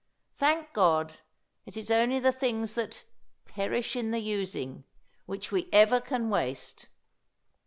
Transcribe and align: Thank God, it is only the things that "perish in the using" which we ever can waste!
Thank 0.33 0.73
God, 0.73 1.19
it 1.67 1.77
is 1.77 1.91
only 1.91 2.17
the 2.19 2.31
things 2.31 2.73
that 2.73 3.03
"perish 3.45 3.95
in 3.95 4.09
the 4.09 4.17
using" 4.17 4.83
which 5.27 5.51
we 5.51 5.69
ever 5.71 6.01
can 6.01 6.31
waste! 6.31 6.89